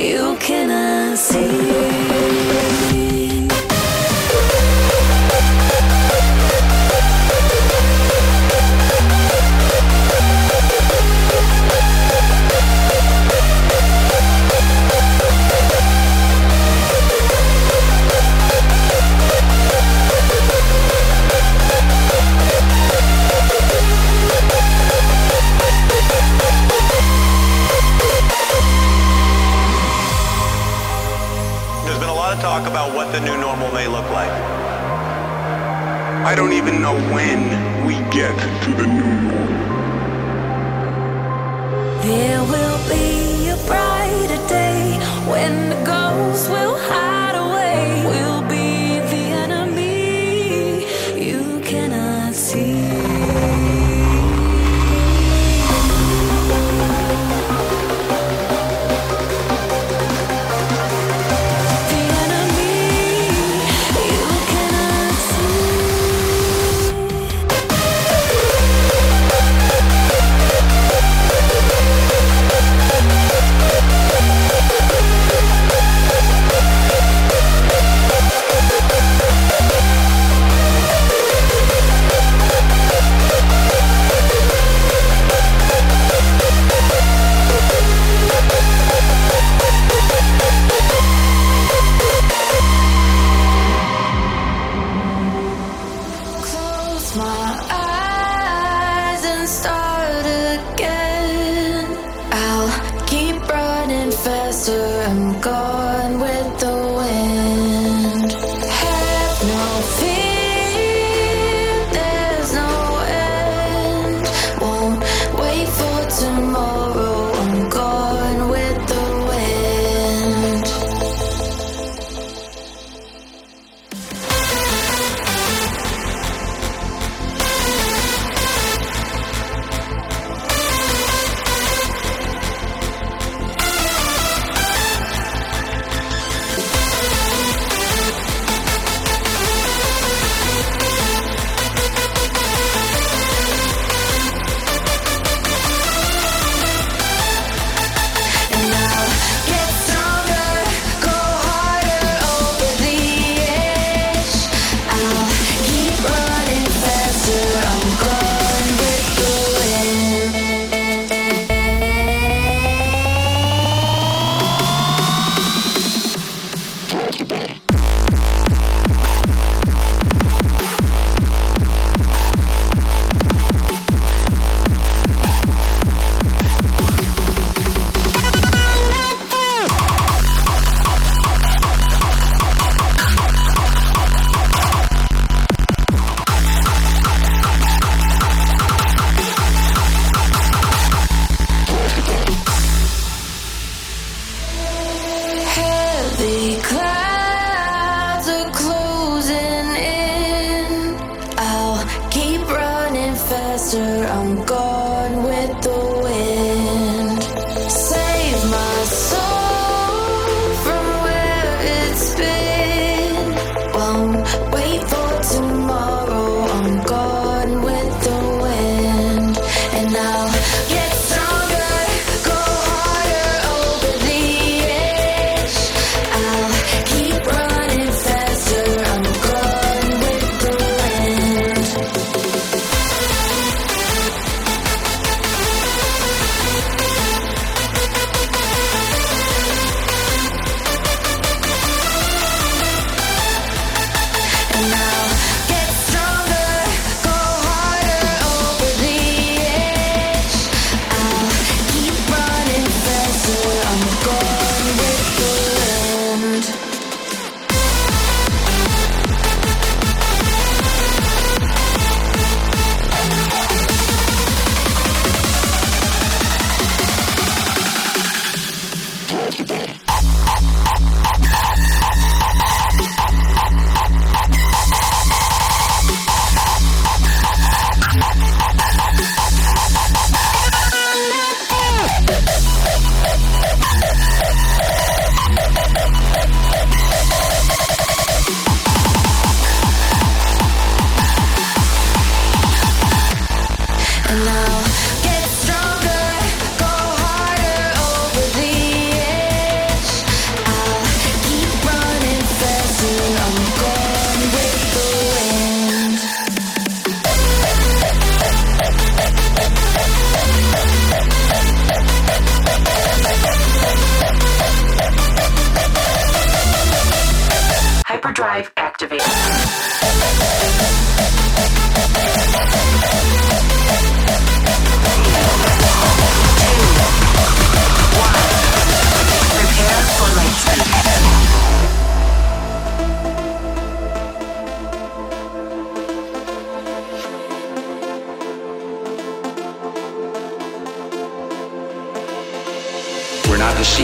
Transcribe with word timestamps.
you 0.00 0.34
cannot 0.36 1.18
see. 1.18 1.89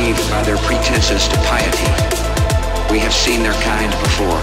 Deceived 0.06 0.30
by 0.30 0.42
their 0.42 0.56
pretenses 0.58 1.26
to 1.26 1.36
piety. 1.50 1.86
We 2.92 2.98
have 3.00 3.12
seen 3.12 3.42
their 3.42 3.58
kind 3.66 3.90
before. 4.06 4.38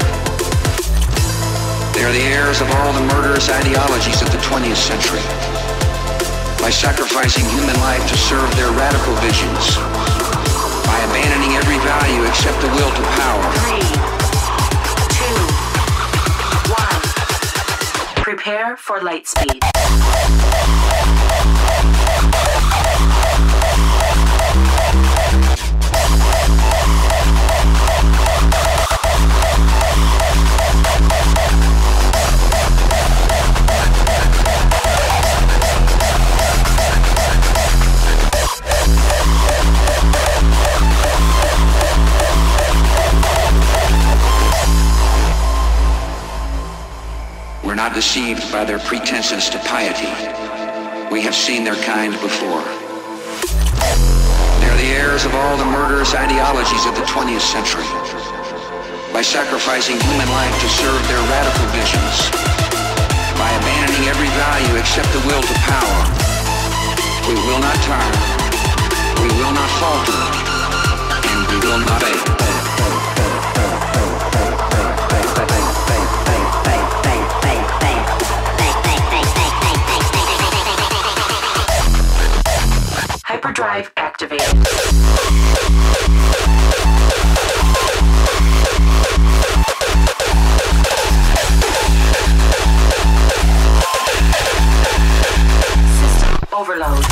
They 1.96 2.04
are 2.04 2.12
the 2.12 2.26
heirs 2.36 2.60
of 2.60 2.70
all 2.72 2.92
the 2.92 3.06
murderous 3.16 3.50
ideologies 3.50 4.22
of 4.22 4.32
the 4.32 4.40
20th 4.40 4.76
century. 4.76 5.24
By 6.60 6.70
sacrificing 6.70 7.46
human 7.56 7.76
life 7.80 8.04
to 8.10 8.18
serve 8.18 8.50
their 8.56 8.72
radical 8.72 9.16
visions, 9.24 9.78
by 10.84 11.00
abandoning 11.08 11.56
every 11.56 11.80
value 11.80 12.28
except 12.28 12.60
the 12.60 12.68
will 12.76 12.92
to 12.92 13.04
power, 13.24 13.48
Three, 13.64 13.88
two, 15.16 15.40
one. 16.76 17.00
Prepare 18.24 18.76
for 18.76 19.00
lightspeed. 19.00 19.64
we're 19.64 20.83
not 47.84 47.94
deceived 47.94 48.50
by 48.50 48.64
their 48.64 48.80
pretenses 48.80 49.50
to 49.50 49.60
piety. 49.68 50.08
We 51.12 51.20
have 51.20 51.36
seen 51.36 51.66
their 51.66 51.76
kind 51.84 52.14
before. 52.24 52.64
They 54.64 54.68
are 54.72 54.80
the 54.80 54.92
heirs 54.96 55.26
of 55.26 55.36
all 55.36 55.58
the 55.58 55.68
murderous 55.68 56.16
ideologies 56.16 56.86
of 56.88 56.96
the 56.96 57.04
20th 57.04 57.44
century. 57.44 57.84
By 59.12 59.22
sacrificing 59.22 60.00
human 60.00 60.30
life 60.32 60.56
to 60.64 60.70
serve 60.80 61.02
their 61.12 61.20
radical 61.28 61.68
visions, 61.76 62.16
by 63.36 63.52
abandoning 63.52 64.08
every 64.08 64.32
value 64.32 64.80
except 64.80 65.12
the 65.12 65.20
will 65.28 65.44
to 65.44 65.56
power, 65.68 66.00
we 67.28 67.36
will 67.36 67.60
not 67.60 67.76
tire, 67.84 68.16
we 69.20 69.30
will 69.44 69.52
not 69.60 69.70
falter, 69.84 70.24
and 71.20 71.40
we 71.52 71.58
will 71.68 71.84
not 71.84 72.02
fail. 72.02 72.34
Hyperdrive 83.64 83.94
activated. 83.96 84.44
Overload. 96.52 97.04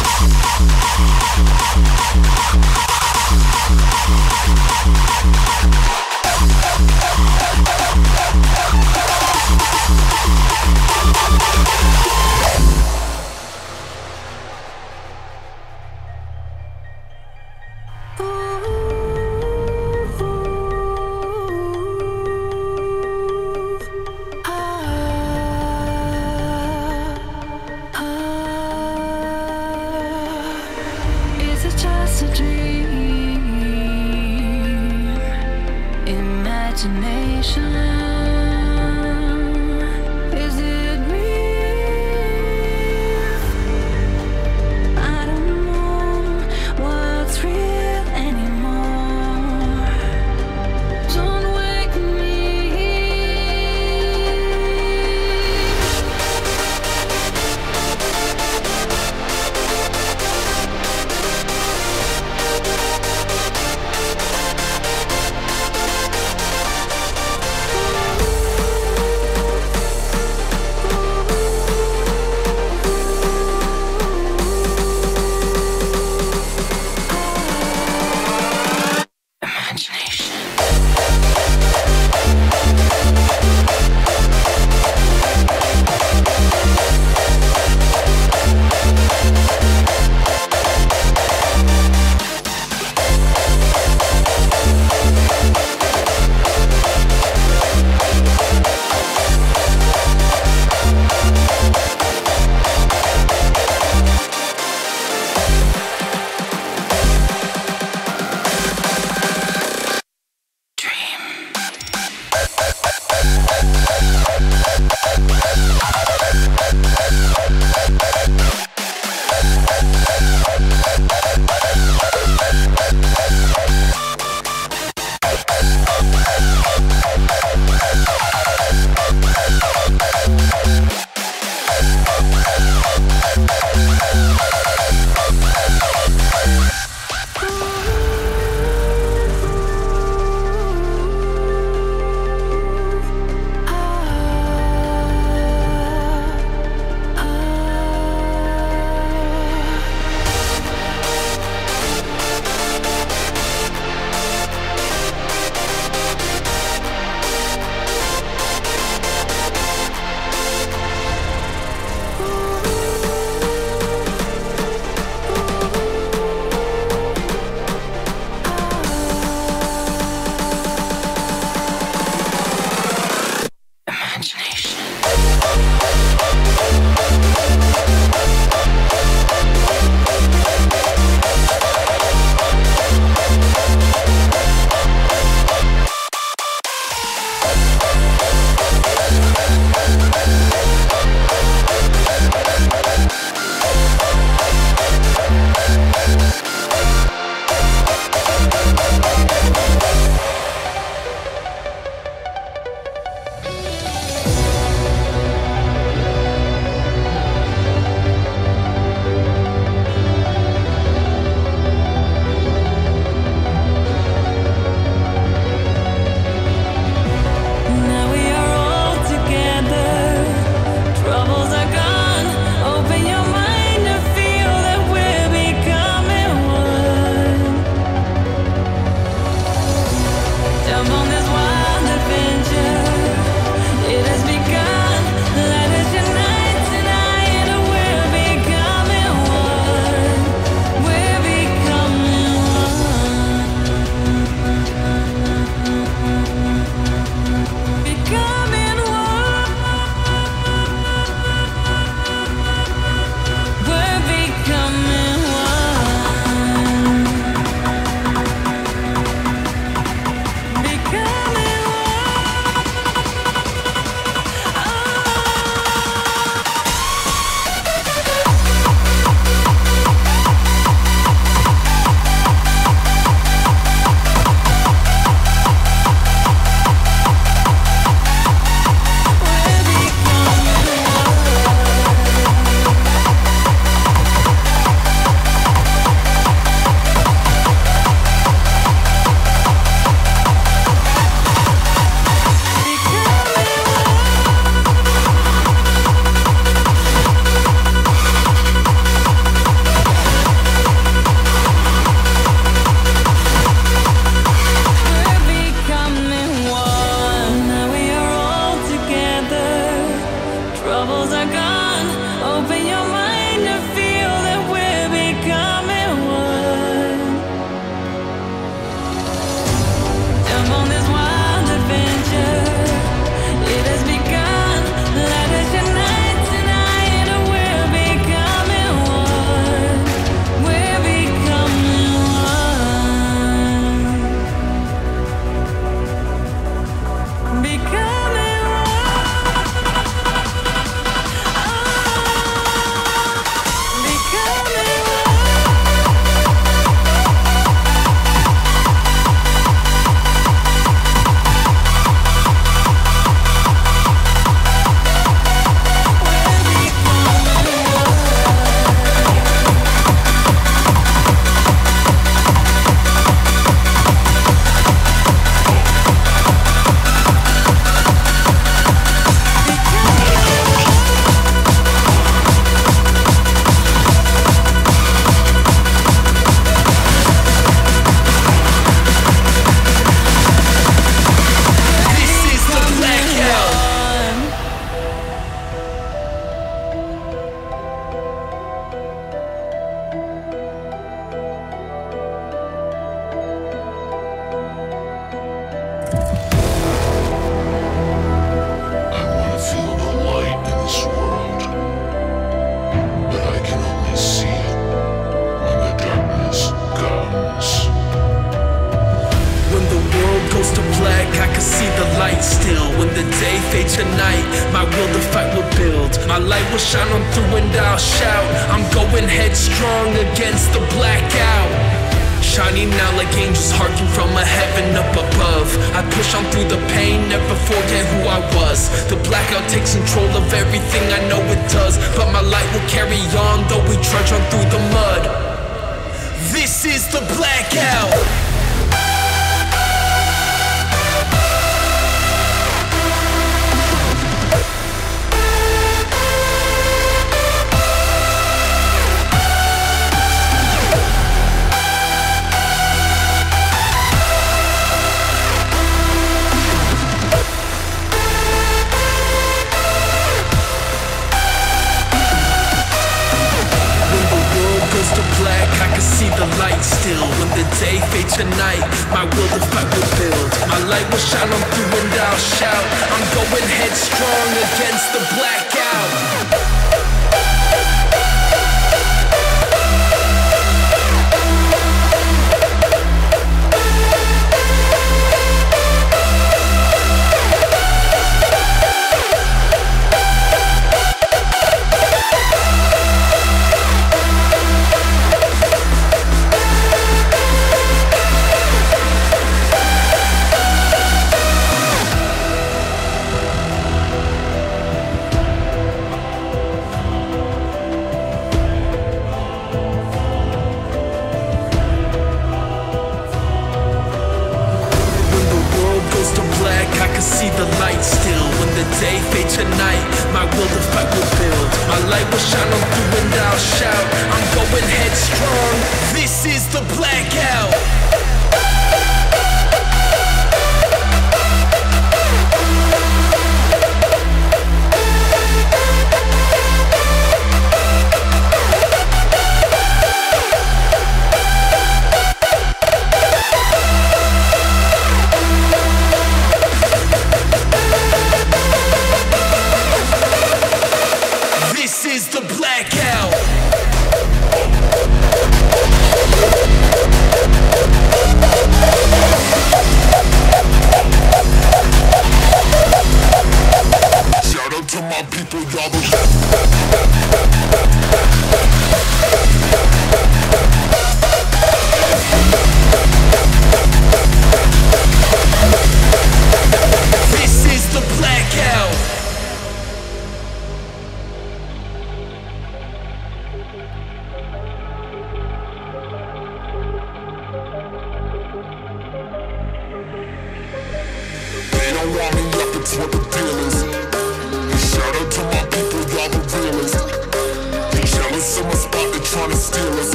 Imagination? 37.58 38.01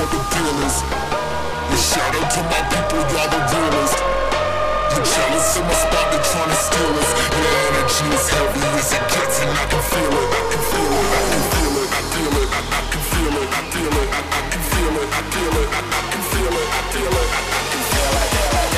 what 0.00 0.08
the 0.08 0.20
deal 0.32 0.56
is. 0.64 0.76
And 0.80 1.76
shout 1.76 2.14
out 2.16 2.28
to 2.32 2.40
my 2.48 2.60
people, 2.72 3.04
y'all 3.12 3.28
the 3.28 3.40
realest. 3.52 4.00
You 4.96 5.00
jealous 5.04 5.56
of 5.60 5.64
my 5.68 5.76
spot, 5.76 6.06
they 6.08 6.20
tryna 6.24 6.56
steal 6.56 6.94
us. 6.96 7.10
Your 7.36 7.52
energy 7.68 8.06
is 8.16 8.26
heavy 8.32 8.64
as 8.80 8.92
it 8.96 9.04
gets, 9.12 9.36
and 9.44 9.52
I 9.52 9.64
can 9.68 9.82
feel 9.92 10.14
it. 10.20 10.28
I 10.32 10.42
can 10.48 10.62
feel 10.72 10.92
it. 10.96 11.08
I 11.12 11.22
can 11.28 11.42
feel 11.52 11.76
it. 11.80 11.88
I 11.92 12.02
feel 12.12 12.36
it. 12.40 12.48
I 12.48 12.82
can 12.88 13.02
feel 13.12 13.36
it. 13.40 13.48
I 13.52 13.62
feel 13.72 13.96
it. 14.00 14.08
I 14.16 14.42
can 14.48 14.62
feel 14.72 14.96
it. 15.00 15.08
I 15.10 15.22
feel 15.32 15.56
it. 15.60 15.68
I 15.68 16.02
can 16.08 16.22
feel 16.32 16.54
it. 16.56 16.68
I 16.70 16.82
feel 16.92 17.14
it. 17.20 17.28
I 17.28 17.62
can 17.68 17.82
feel 17.92 18.14
it. 18.16 18.69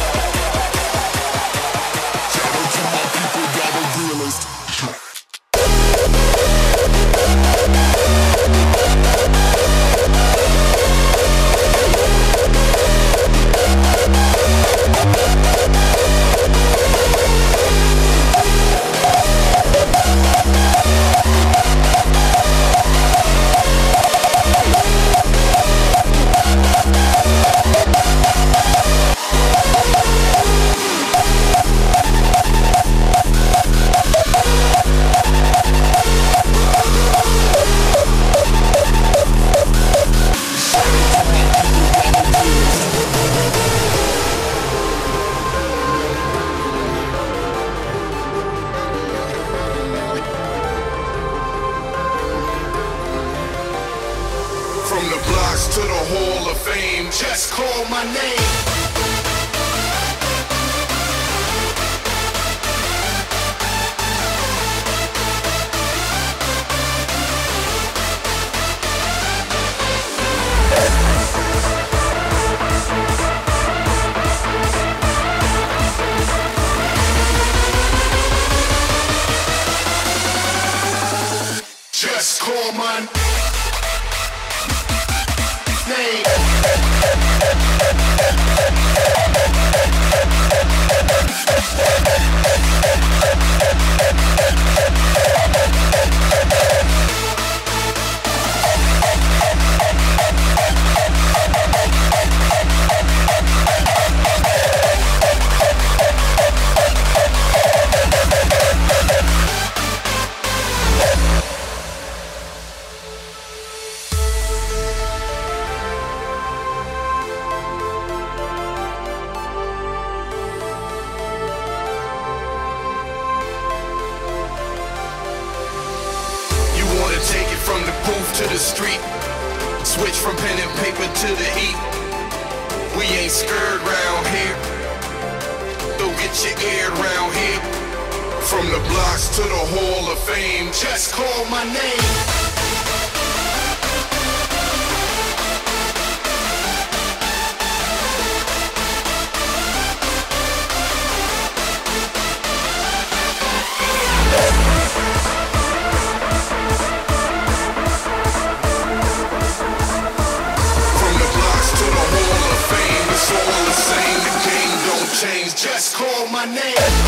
My 166.47 166.55
name. 166.55 167.02